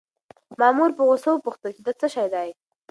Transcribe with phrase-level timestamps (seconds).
[0.59, 2.49] مامور په غوسه وپوښتل چې دا څه شی دی؟